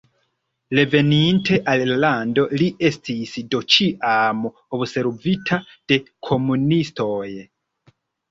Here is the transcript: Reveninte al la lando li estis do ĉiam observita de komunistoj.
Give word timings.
Reveninte 0.77 1.57
al 1.73 1.83
la 1.89 1.97
lando 2.03 2.45
li 2.61 2.69
estis 2.89 3.35
do 3.51 3.61
ĉiam 3.75 4.41
observita 4.79 5.61
de 5.93 5.99
komunistoj. 6.31 7.29